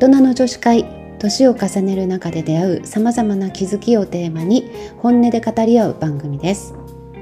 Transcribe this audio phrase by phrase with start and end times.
[0.00, 0.86] 人の女子会
[1.18, 6.72] 年を重ねる中で出会うさまざまな気づきをテーマに本音で語り合う番組です。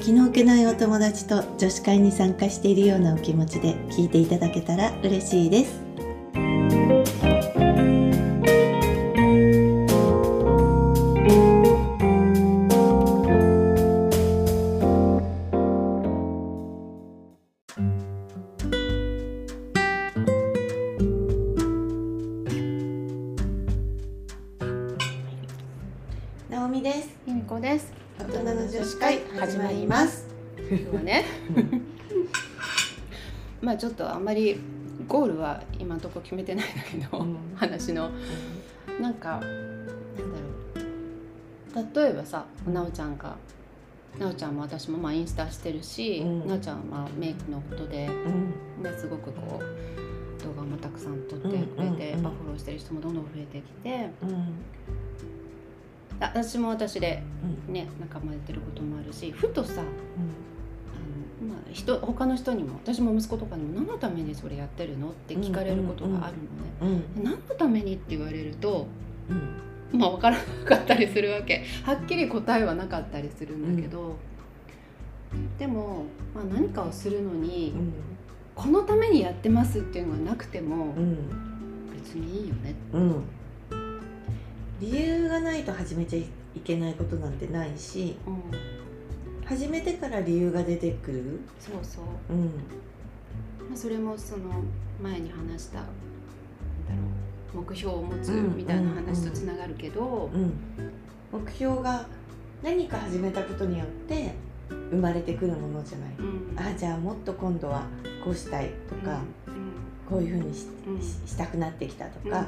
[0.01, 5.88] 気の置けないお友達と女子会に参加しているようなお気持ちで聞いていただけたら嬉しいです。
[27.61, 27.93] です。
[28.17, 30.29] 大人の女子会始まります。
[30.71, 31.25] 今日はね。
[33.61, 34.61] まあちょっとあんまり
[35.09, 37.37] ゴールは今のところ決めてないんだけど、うん。
[37.57, 38.11] 話の。
[39.01, 39.49] なんかなんだ
[41.75, 42.05] ろう。
[42.05, 43.37] 例えばさなおちゃんが
[44.21, 46.47] なおちゃんも私もまあインスタしてるし、うん。
[46.47, 48.85] なおちゃんはまあメイクのことで、うん。
[48.85, 52.23] ね、すごくこう動画もたくさん撮ってくれて、うんうんうん。
[52.23, 54.27] まあ、フォローしてる人もどんどん増えてきてう
[56.21, 57.23] 私も私で
[57.69, 57.75] うん。
[57.75, 59.83] ね仲間やってることもあるしふとさ
[61.41, 66.37] まあ、人他の人にも私も息子とかにも何のためにそれやってるのって聞かれることがある
[66.83, 67.05] のね。
[67.17, 67.25] うん。
[67.25, 68.89] 何のためにって言われると
[69.93, 70.01] うん。
[70.01, 71.65] まあ分からなかったりするわけ。
[71.85, 74.17] はっきり答えはなかったりするんだけど、
[75.59, 77.73] でも、まあ、何かをするのに、
[78.55, 81.17] このためにやってますっていうのがなくてもうん。
[81.93, 82.75] 別にいいよね。
[82.93, 83.23] うん
[84.81, 86.27] 理由がないと始めちゃい
[86.65, 88.43] けないことなんてないしうん
[89.49, 91.41] 始めてから理由が出てくる。
[91.59, 92.45] そうそう、うん。
[92.45, 92.53] ま
[93.73, 94.51] あ、それもその
[95.03, 95.89] 前に話しただろ
[97.55, 97.65] う。
[97.65, 100.53] 目標を持つうんみたいな話とつながるけど、うん
[101.33, 102.07] 目標が
[102.63, 104.35] 何か始めたことによって
[104.91, 106.11] 生まれてくるものじゃない。
[106.19, 106.59] うん。
[106.59, 107.87] あじゃあもっと今度は
[108.23, 109.19] こうしたいとか、
[110.07, 111.01] こういうふうにしうん。
[111.01, 112.31] ししたくなってきたとうん。
[112.31, 112.45] か、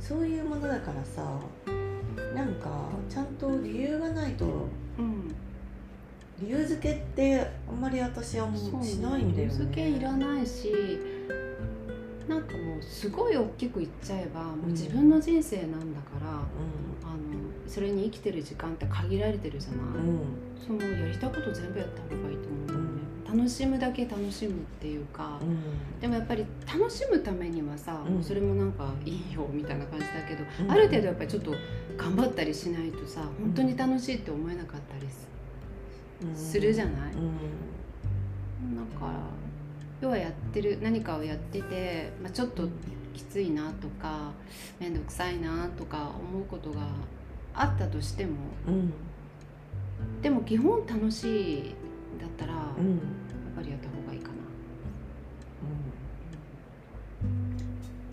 [0.00, 1.22] そういうものだからさ
[2.34, 4.46] なんかちゃんと理由がないと
[4.98, 5.34] うん
[6.40, 9.54] 理由付けってあんまり私はもそううしないんだよね。
[9.54, 10.72] 付けいらないし
[12.26, 16.40] なんかもうすごい大きく言っちゃえばもう自分の人生なんだから、あの
[17.66, 20.20] それに生きてる時間って限られてるじゃない、うん。
[20.64, 22.79] そのやりたいこと全部やった方がいいと思う
[23.32, 26.00] 楽しむだけ楽しむっていうか、うん。
[26.00, 28.22] でもやっぱり楽しむためにはさ、うん。
[28.22, 30.70] それもなんかいいよみたいな感じだけど、うん。
[30.70, 31.54] ある程度やっぱりちょっと
[31.96, 35.06] 頑張ったりしないとさ本当に楽しいって思えなかったり
[36.34, 37.12] するじゃない？
[37.14, 37.18] う
[38.72, 38.76] ん。
[38.76, 39.12] なんか
[40.00, 42.68] 要はやってる何かをやってて、まあ、ちょっと
[43.14, 44.32] きついなとか
[44.78, 46.80] 面倒くさいなとか思うことが
[47.54, 48.32] あったとしても
[48.66, 48.92] うん。
[50.22, 51.74] でも基本楽しい
[52.20, 53.00] だったら、うん
[53.54, 54.34] ぱりやった方がいいかな。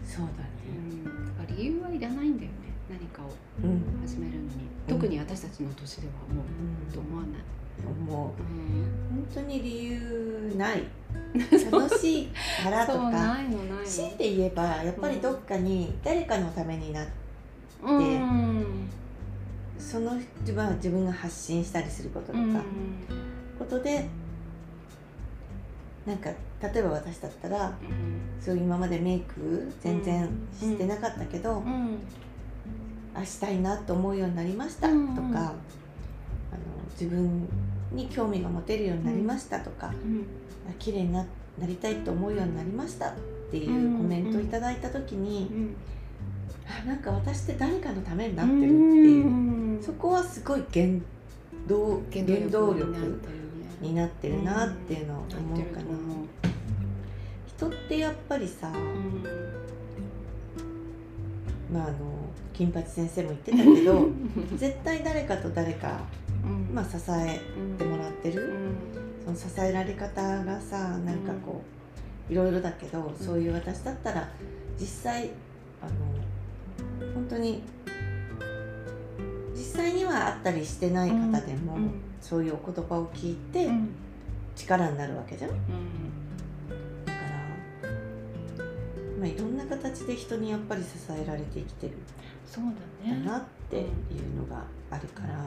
[0.05, 1.01] そうだうね。
[1.01, 2.57] ん、だから理由はいらないんだよね。
[2.89, 3.29] 何かを
[3.63, 3.99] うん。
[4.01, 4.49] 始めるのに。
[4.87, 6.41] 特に私たちの年ではも
[6.89, 7.41] うと思わない。
[8.09, 8.41] もう。
[8.41, 9.25] うん。
[9.27, 10.83] 本当に理由ない。
[11.71, 12.27] 楽しい
[12.63, 13.37] からとか。
[13.85, 17.11] 強いて言えばやっぱりどっかに誰かのためになって
[17.83, 18.89] うん。
[19.77, 22.61] その自分は自分が発信したりすることとか、うん。
[23.59, 24.07] ことで
[26.07, 26.29] なんか
[26.63, 27.77] 例えば私だったら
[28.39, 31.99] そういう今までメイク全然してなかったけど、うん。
[33.13, 35.35] あしたいなと思うようになりましたとか、うんうん。
[35.35, 35.51] あの
[36.91, 37.49] 自分
[37.91, 40.25] に興味が持てるようになりましたとか、うん。
[40.69, 41.25] あ綺麗にな
[41.59, 43.13] なりたいと思うようになりましたっ
[43.51, 45.75] ていうコメントをいただいた時に、うん
[46.69, 50.85] あなんか私って誰かのためになってるっていう、うんそこはすごい原
[51.65, 53.21] 動原動力
[53.81, 55.85] になってるなっていうのを思うかな、
[57.45, 58.71] 人ってやっぱりさ、
[61.71, 64.07] まああの金八先生も言ってたけど
[64.57, 66.01] 絶対誰かと誰か、
[66.43, 66.73] うん。
[66.73, 67.39] まあ、支え
[67.77, 68.75] てもらってうる、ん。
[69.23, 71.61] その支えられ方がさなんかこ
[72.29, 74.27] ういろいろだけど、そういう私だったら
[74.79, 75.29] 実際
[75.81, 77.61] あの本当に
[79.53, 81.91] 実際にはあったりしてない方でも、うん
[82.21, 83.89] そういうお言葉を聞いてうん。
[84.55, 85.51] 力になるわけじゃん。
[85.51, 85.57] うん。
[87.05, 87.89] だから、
[89.19, 91.93] まあ、いろんな形で人にやっぱり支えられて生きてる
[92.45, 92.63] そう
[93.03, 93.17] だね。
[93.17, 93.85] んだなっていう
[94.35, 95.39] のがあるから、や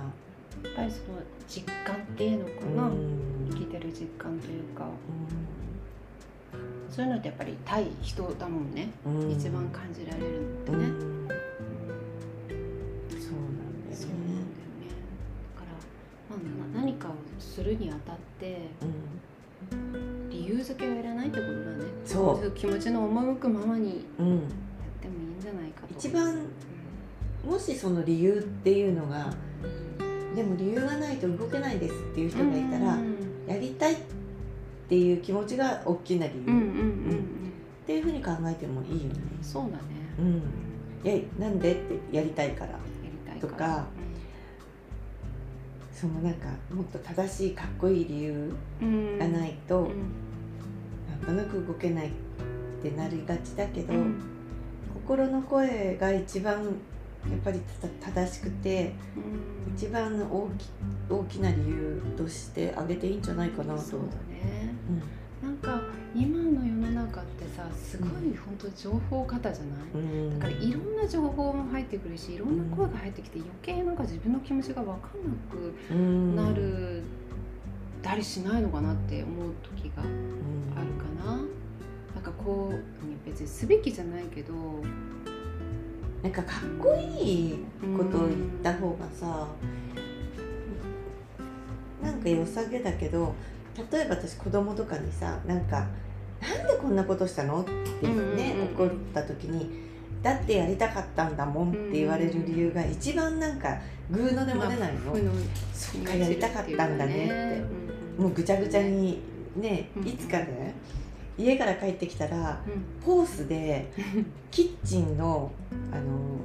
[0.70, 1.18] っぱりその
[1.48, 3.48] 実感っていうのかな、うん。
[3.50, 4.84] 生きてる実感というか。
[6.88, 9.30] そういうのってやっぱり対人だもんね、うん。
[9.30, 10.86] 一番感じられるのってね、
[17.70, 20.28] るにあたってうん。
[20.30, 21.84] 理由付けはいらないってことだね。
[22.04, 22.50] そう。
[22.52, 24.38] 気持ちの赴くままにうんやっ
[25.00, 25.08] て
[25.40, 26.46] じゃないかと一番
[27.46, 29.32] もしその理由っていうのが
[30.34, 32.98] でも理由がないと動けないですっていう人がいたら、
[33.48, 33.96] やりたいっ
[34.88, 37.50] ていう気持ちが大きな理由、うんうんうん
[37.82, 39.20] っていうふうに考えてもいいよね。
[39.42, 39.82] そうだね。
[40.20, 42.78] うん、いやなんでってやりたいから。
[43.40, 43.86] とか
[46.00, 49.88] そのなんかもっと正しいかっこいい理由うんがないと、うん。
[51.10, 52.10] なんとなく動けないっ
[52.82, 54.14] てなりがちだけど、うん。
[55.06, 56.62] 心の声が一番
[57.30, 57.60] やっぱり
[58.00, 59.74] た正しくてうん。
[59.74, 60.70] 一番大き
[61.10, 63.80] 大きな理由としてあげていいんじゃないかなと。
[63.82, 64.00] そう。
[64.00, 64.72] だね。
[65.42, 65.89] なんか今の世の中って
[67.68, 70.38] さすごい本当情報過多じゃない、うん。
[70.38, 75.00] だからいろんな情報も入ってくるしいろんな声が入ってきて余計なんか自分の気持ちが分かんな
[75.50, 76.36] くうん。
[76.36, 77.02] なる
[78.02, 80.06] たりしないのかなって思う時があ
[80.80, 81.36] るかな。
[82.14, 84.52] なんかこう別にすべきじゃないけど
[86.22, 87.64] なんかかっこいい
[87.96, 89.46] ことを言った方がさ、
[92.02, 93.34] なんか良さげだけど
[93.90, 95.86] 例えば私子供とかにさなんか
[96.40, 99.70] 「なんでこんなことしたの?」ってね、怒った時に
[100.22, 103.78] 「だってやりたかったんだもん」って言われる理由が一番なんか
[104.10, 105.14] グーのでも出ないの、
[105.72, 109.20] そっかやりたかったんだねって、もうぐちゃぐちゃに
[109.56, 110.74] ねうんいつかね
[111.38, 113.04] 家から帰ってきたらうん。
[113.04, 113.90] ホースで
[114.50, 115.50] キッチンの
[115.92, 116.40] あの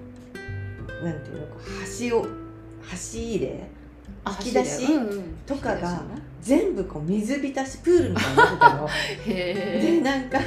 [1.04, 1.46] なんていうの
[1.82, 2.26] 端を
[2.82, 3.85] 端入れあ
[4.32, 4.86] 引き出し？
[4.94, 5.36] うんうん。
[5.46, 6.02] とかが
[6.42, 8.88] 全部こう水浸しプールみたいになってたの。
[9.28, 10.40] へでえ、なんか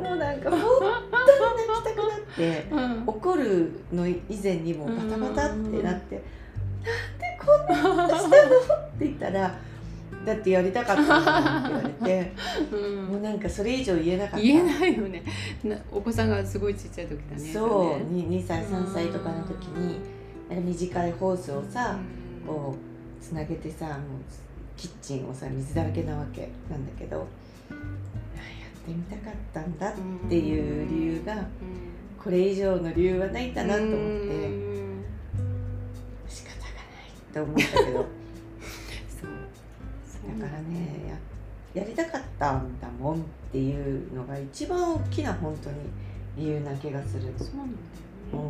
[0.00, 3.02] もうなんか本当に泣きたくなってうん。
[3.06, 6.22] 怒るの以前にもうバタバタってなって
[6.82, 9.54] 「なんでこんなことしたの?」って言ったら
[10.24, 12.32] 「だってやりたかったんだ」って言われて
[12.72, 13.04] うん。
[13.06, 14.38] もうなんかそれ以上言えなかった。
[14.40, 15.22] 言えないよね。
[15.64, 17.52] なお子さんがすごいちっちゃい時だね。
[17.52, 18.04] そうれね。
[18.28, 20.00] 2, 2歳3歳とかの時に
[20.50, 21.96] 短いホースをさ
[22.40, 22.46] うん。
[22.46, 22.91] こう
[23.22, 23.96] つなげてさもう
[24.76, 27.18] キッチンをさ水だらけなわけなんだけど
[27.70, 27.76] あや
[28.76, 29.94] ってみたかったんだっ
[30.28, 31.46] ていう理由が
[32.22, 33.96] これ以上の理由はないんだなと思って。
[33.96, 35.04] うん。
[36.28, 37.98] 仕方がないって思ったけど。
[39.10, 39.30] そう。
[40.06, 40.40] そう。
[40.40, 41.18] だからね
[41.74, 43.18] ややりたかったんだもんっ
[43.50, 45.76] ていうのが一番大きな本当に
[46.36, 47.22] 理由な気がする。
[47.36, 47.74] そうなんだよね。
[48.34, 48.40] うん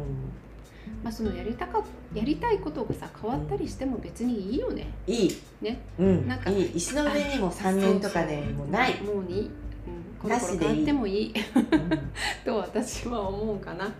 [1.02, 1.82] まあそのやりたか
[2.14, 4.88] やりたいことがさ変わったりしても別にいいよね。
[5.06, 5.80] いい、ね。
[5.98, 6.76] うん、なんかいい。
[6.76, 9.50] 石の上にも3年とかでもうない、もういい、うん、
[10.20, 11.34] コロコロ変わってもいい。
[11.34, 11.90] うん。
[12.44, 13.92] と私は思うかな。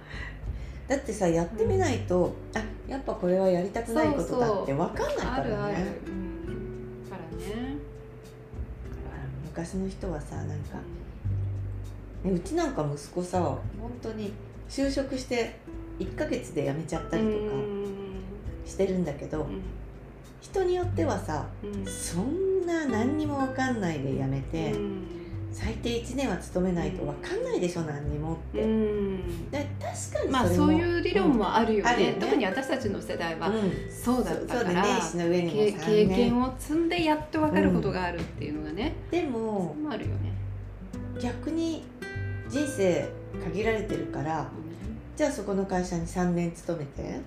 [0.89, 5.39] だってさやってみないと、あやっぱこれはやりたくないことだって分かんないからね。
[5.39, 7.77] あるある、うん、からね。
[9.45, 10.79] 昔の人はさなんか、
[12.25, 13.61] ね、うちなんか息子さ本
[14.03, 14.33] 当に
[14.69, 15.57] 就職して
[16.03, 17.37] 1ヶ月で辞めちゃったりとか
[18.65, 19.47] してるんだけど、
[20.41, 21.87] 人によってはさうん。
[21.87, 25.03] そんな何にも分かんないで辞めて、うん。
[25.53, 29.51] 最低1年は勤めないと分かんないでしょ何にもって、うん。
[29.51, 32.17] で確かにまあそういう理論もあるよね,、あるよね。
[32.21, 33.73] 特に私たちの世代はうん。
[33.91, 40.33] そうだったから、そうでね石の上にもけ3経年験を積んでやっと分かることがあるっていうのがね、でそもれもあるよね、
[41.21, 41.85] 逆に
[42.49, 43.09] 人生
[43.45, 44.51] 限られてるから
[45.17, 47.21] じゃあそこの会社に3年勤めて。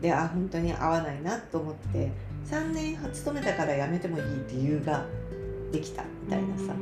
[0.00, 2.10] であ本当に合わないなと思って。
[2.44, 5.06] 3年勤めたから辞めてもいい理由が
[5.70, 6.74] できたみたいなさ、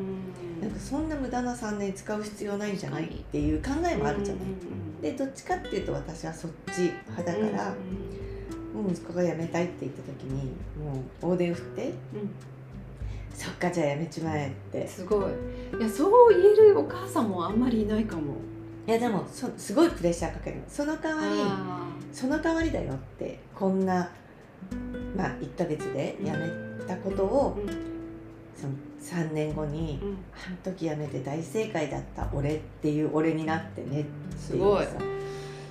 [0.60, 4.44] なんかそんな無駄な3年使う必要ないんじゃないっていう考えもあるじゃない。
[5.02, 7.74] でどっちかっていうと私はそっち派だから、
[8.74, 10.46] もう息子が辞めたいって言った時に
[10.82, 11.92] もう大手を振って
[13.34, 14.88] そっかじゃあ辞めちまえって。
[14.88, 15.78] すごい。
[15.78, 18.36] いやそう言えるお母さんもあんまりいないかも
[18.90, 20.56] いやでもそすごいプレッシャーかける。
[20.56, 24.10] のその代わりあその代わりだよってこんな
[25.16, 26.38] まあ1ヶ月で辞め
[26.88, 27.68] たことをーうん。
[28.56, 30.18] その3年後にうん。
[30.34, 34.84] あの時辞めて大正解だった俺っていう俺になってねってすごい。
[34.84, 34.94] さ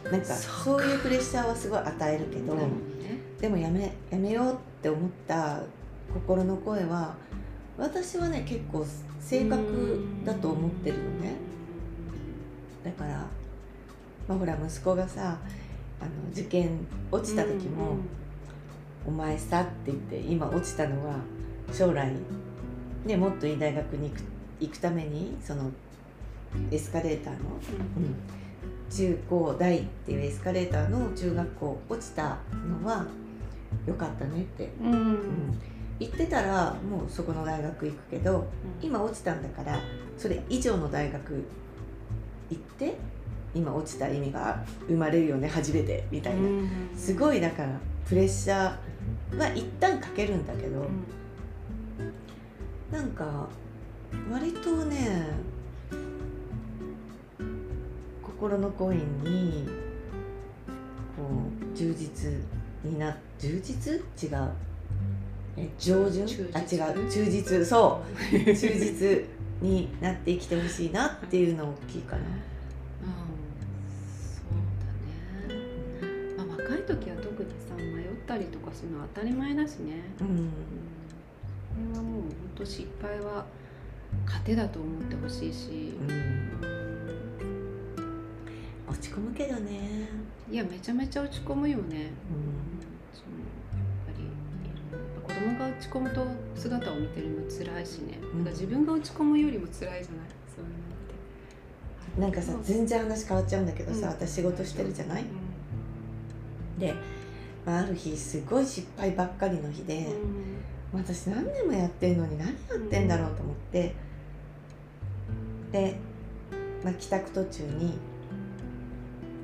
[0.10, 2.58] なんかそういうプレッシャーはすごい与えるけど
[3.42, 5.62] でもやめやめようって思った
[6.14, 7.18] 心の声は
[7.78, 8.86] 私はね結構
[9.20, 11.49] 正確だと思ってるのね
[12.84, 13.26] だから、
[14.28, 15.38] まあ、ほら息子がさ
[16.00, 17.98] あの受験落ちた時も
[19.06, 21.16] 「お前さ」って言って今落ちたのは
[21.74, 22.14] 将来、
[23.06, 24.24] ね、もっといい大学に行く
[24.60, 25.72] 行くためにその
[26.72, 27.40] エスカレーターの、
[27.98, 28.16] うん、
[28.90, 33.06] 中高大っていうエスカレーターの中学校落ちたのは
[33.86, 34.92] よかったねって、うん。
[34.92, 34.98] うん。
[34.98, 35.62] うん、
[36.00, 38.48] 言ってたらもうそこの大学行くけど
[38.82, 39.80] 今落ちたんだから
[40.18, 41.46] それ以上の大学
[42.50, 42.96] 行って
[43.54, 47.70] 今落ちた意味が生まれるよね初めてみたいな、うんすごいだから
[48.08, 50.88] プレッシャーは一旦かけるんだけど、
[52.92, 53.48] なんか
[54.32, 55.28] 割とね
[58.24, 59.68] 心のコインに
[61.16, 61.24] こ
[61.74, 62.32] う充実
[62.84, 63.94] にな充実？
[63.94, 64.50] 違う。
[65.58, 66.26] え上旬？
[66.54, 67.12] あ違う。
[67.12, 67.66] 忠実。
[67.66, 68.34] そう。
[68.34, 69.26] 忠実
[69.62, 72.22] になって生きてほしいなっていうの大きいかな。
[73.02, 74.54] そう
[75.90, 76.04] だね、
[76.38, 83.46] まあ、若い時は特にさ迷ったりとかするのは当たり前だしね、うんうん、これはもう本当失敗は
[84.26, 86.50] 糧だと思ってほしいし、うん、うん。
[88.90, 90.10] 落ち込むけどね、
[90.52, 92.79] いやめちゃめちゃ落ち込むよね、うん
[95.80, 98.44] 落ち込むと姿を見てるの辛いしね、うん。
[98.44, 100.04] なんか自分が落ち込むよりも辛いじゃない？
[100.54, 101.06] そういうのっ
[102.18, 102.22] て。
[102.22, 104.14] なんかさ全然話変わっちゃうんだけどさ、うん。
[104.14, 106.94] 私仕事してるじゃない、うで、
[107.66, 110.16] まあ、ある日すごい失敗ばっかりの日で、ん。
[110.92, 113.94] 私何年もやってんのに何やってんだろうと思って。
[115.72, 115.96] で、
[116.84, 117.98] まあ、帰宅途中に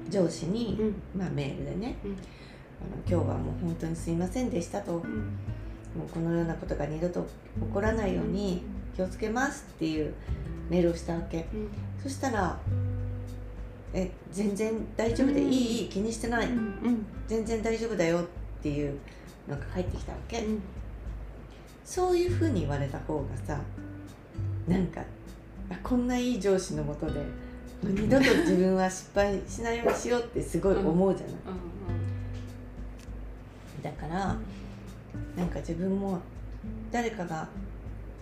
[0.10, 0.96] 上司に、うん。
[1.18, 2.12] まあ、メールでね、うん。
[2.12, 2.18] あの
[3.08, 5.02] 「今日はもう本当にすいませんでした」と
[5.96, 7.28] 「もうんうこのようなことが二度と起
[7.74, 8.64] こらないように
[8.96, 10.14] 気をつけます」っていう
[10.70, 11.48] メールをしたわけ。
[11.54, 11.70] うん。
[12.02, 12.60] そしたら
[13.94, 15.82] 「え全然大丈夫でいい？
[15.84, 16.48] いい気にしてない？
[16.48, 17.06] うん。
[17.28, 18.24] 全然大丈夫だよ」っ
[18.62, 18.98] ていう
[19.48, 20.40] のが返ってきたわけ。
[20.42, 20.62] うん。
[21.84, 23.62] そういうふうに言われた方がさ
[24.68, 25.02] なんか
[25.70, 27.22] あこんないい上司のもとで
[27.84, 31.36] 二度と自分は失敗しないようにしようってすごい思うじゃない、
[33.84, 34.36] だから
[35.36, 36.20] なんか自分も
[36.92, 37.48] 誰かが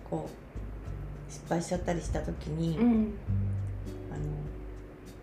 [0.08, 2.86] こう失敗しちゃったりした時に、うん。
[2.86, 3.14] うん
[4.12, 4.22] あの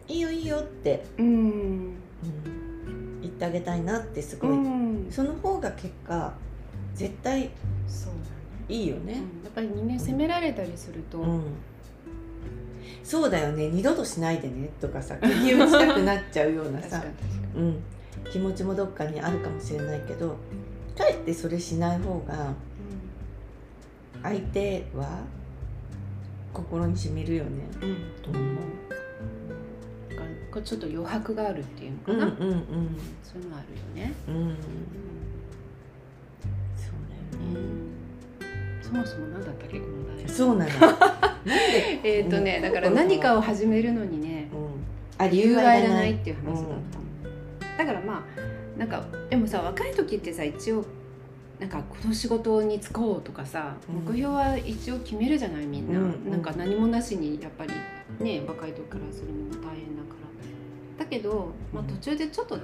[0.07, 1.25] いいよいいよって、うん。
[1.25, 5.07] うん言ってあげたいなってすごい、うん。
[5.09, 6.33] その方が結果
[6.95, 7.49] 絶対
[8.67, 9.19] いいよね、うん。
[9.43, 11.43] やっぱり人間責められたりすると、うん、
[13.03, 13.69] そうだよね。
[13.69, 17.03] 二度としないでねとかさ釘打ちたくなっちゃうようなさ。
[17.55, 17.83] うん、
[18.31, 20.37] 気持ちもどっかにあるかもしれないけど
[21.21, 22.53] ってそれしない方が
[24.23, 25.23] 相手は
[26.53, 27.63] 心にしみるよね。
[27.81, 27.93] にうん、う。
[27.93, 28.61] ん、と思う
[30.63, 32.97] ちょっと余白があるっていうのかな、うんうんうん。
[33.23, 34.35] そういうのあるよね、うん。
[34.35, 34.55] うん
[36.75, 37.69] そうだよね。
[38.81, 40.27] そもそも何だったっけこの題。
[40.29, 40.71] そうなの。
[42.03, 50.85] えっ、とねだから何かを始めるのにねうん、あ理由がいらないっていう話だったの、だからまあなんかでもさ若い時ってさ一応
[51.61, 53.95] なんかこの仕事に就こうとかさ、うん。
[54.07, 56.31] 目標は一応決めるじゃないみんな、うんうん。
[56.31, 57.73] なんか何もなしにやっぱり
[58.19, 60.15] ね若い時からするのも大変だか
[60.97, 61.05] ら。
[61.05, 62.61] だけど、まあ、途中でちょっと違っ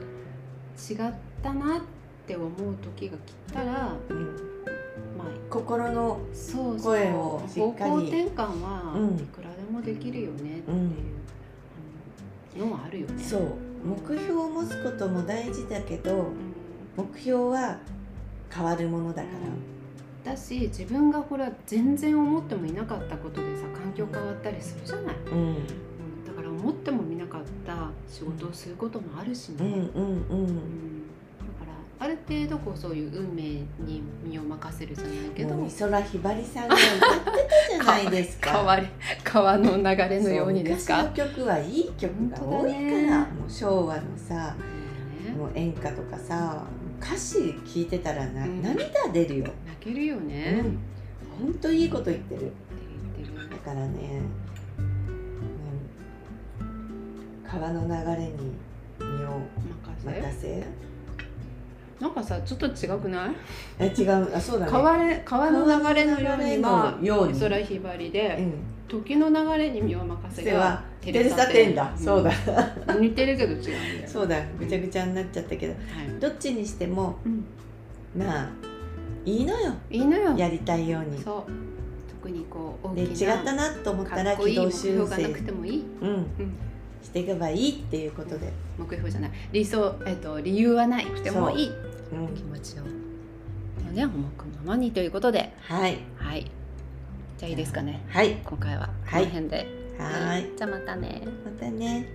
[1.44, 1.82] たなっ
[2.26, 4.26] て思う時が来たらうん。
[5.16, 6.20] まあ心の
[6.82, 7.92] 声をし方っかり。
[7.92, 9.16] 向転換はうん。
[9.16, 13.24] いくらでもできるよねっていう、ののはあるよね。
[13.24, 13.54] そう
[13.86, 16.34] 目標を持つことも大事だけどうん。
[16.98, 17.78] 目標は
[18.54, 19.30] 変わるものだか
[20.26, 20.32] ら。
[20.32, 25.38] だし自分がほら全然思ってもいなかったことでさ環境変わったりするじゃない、うん。
[25.38, 25.56] うん、
[26.26, 29.84] だから思ってもみなかった仕事をすることもあるしね、うんうんうん。
[29.84, 30.56] うん。
[30.58, 31.66] だか
[32.00, 33.44] らある程度こうそういう運命
[33.80, 35.56] に身を任せるじゃないけど。
[35.56, 38.52] 美空ひばりさんが歌ってたじゃないですか。
[39.24, 41.04] 川の流れのようにですか？
[41.04, 43.32] 昔の曲はいい曲が多いから、ね。
[43.32, 44.56] もう昭和のさ
[45.24, 45.32] ね。
[45.38, 46.66] もう演歌とかさ
[47.02, 49.46] 歌詞聞いてたらな、うん涙出るよ。
[49.66, 50.80] 泣けるよね、うん
[51.46, 52.52] 本当いいこと言ってる。
[53.52, 54.22] だからね、
[56.60, 58.34] うん川の流れに
[59.00, 59.40] 身を
[60.04, 60.66] 任せ。
[62.00, 63.32] なんかさちょっと違くない？
[63.80, 64.72] え違うあそうだね。
[64.72, 68.54] 川れ川の流れのようにはように美空ひばりで、うん。
[68.88, 71.94] 時の流れに身を任せがテレサテンだ。
[71.98, 72.32] そうだ。
[72.96, 73.74] う ん似てるけど違うんだよ
[74.08, 74.42] そうだ。
[74.60, 76.20] ぐちゃぐちゃになっちゃったけど、はい。
[76.20, 77.46] どっちにしてもうん、
[78.18, 78.50] まあ
[79.26, 79.74] いいのよ。
[79.90, 80.38] いいのよ。
[80.38, 81.22] やりたいように。
[81.22, 81.52] そう。
[82.10, 86.10] 特にこう大で違きなったなと思ったから軌道修標がな正くてもいい、うん。
[86.10, 86.26] うん、
[87.04, 89.32] していけばいいっていうことで、目標じゃない。
[89.52, 91.70] 理想、えっと理由はないくてもいい。
[91.70, 91.72] う。
[91.72, 92.28] ん。
[92.36, 92.84] 気持ちを。
[93.98, 95.54] ね重くままにということで。
[95.60, 95.98] はい。
[96.16, 96.50] はい。
[97.38, 98.04] じゃあいいですかね。
[98.10, 98.38] はい。
[98.44, 99.24] 今回はこはい。
[99.24, 99.68] の辺で、
[99.98, 100.50] はい。
[100.56, 101.22] じゃあまたね。
[101.46, 102.08] またね。